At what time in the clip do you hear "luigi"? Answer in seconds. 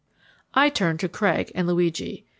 1.67-2.25